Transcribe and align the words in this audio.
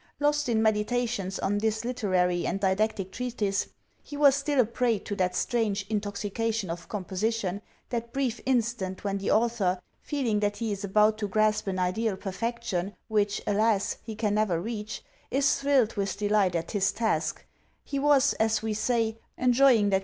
Lost 0.19 0.49
in 0.49 0.63
meditations 0.63 1.37
on 1.37 1.59
this 1.59 1.85
literary 1.85 2.47
and 2.47 2.59
didactic 2.59 3.11
treatise, 3.11 3.67
he 4.01 4.17
was 4.17 4.35
still 4.35 4.59
a 4.59 4.65
prey 4.65 4.97
to 4.97 5.15
that 5.15 5.35
strange 5.35 5.85
intoxication 5.91 6.71
of 6.71 6.89
composition, 6.89 7.61
that 7.89 8.11
brief 8.11 8.41
instant 8.47 9.03
when 9.03 9.19
the 9.19 9.29
author, 9.29 9.79
feeling 10.01 10.39
that 10.39 10.57
he 10.57 10.71
is 10.71 10.83
about 10.83 11.19
to 11.19 11.27
grasp 11.27 11.67
an 11.67 11.77
ideal 11.77 12.17
per 12.17 12.31
fection 12.31 12.95
which, 13.09 13.43
alas, 13.45 13.97
he 14.01 14.15
can 14.15 14.33
never 14.33 14.59
reach, 14.59 15.03
is 15.29 15.59
thrilled 15.61 15.93
with 15.93 16.17
delight 16.17 16.55
at 16.55 16.71
his 16.71 16.91
task; 16.91 17.45
he 17.83 17.99
was, 17.99 18.33
we 18.63 18.73
say, 18.73 19.19
enjoying 19.37 19.51
that 19.51 19.65
period 19.65 19.87
of 19.87 19.89
1 19.89 19.93
M. 19.93 19.99